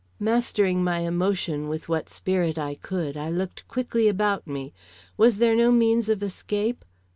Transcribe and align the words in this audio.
Mastering 0.19 0.83
my 0.83 1.01
emotion 1.01 1.67
with 1.67 1.87
what 1.87 2.09
spirit 2.09 2.57
I 2.57 2.73
could, 2.73 3.15
I 3.15 3.29
looked 3.29 3.67
quickly 3.67 4.07
about 4.07 4.47
me. 4.47 4.73
Was 5.15 5.35
there 5.35 5.55
no 5.55 5.71
means 5.71 6.09
of 6.09 6.23
escape? 6.23 6.83